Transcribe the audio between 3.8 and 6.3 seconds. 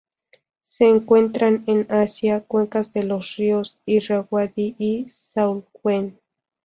Irrawaddy y Salween.